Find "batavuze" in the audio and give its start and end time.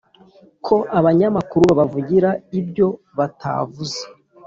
3.17-4.01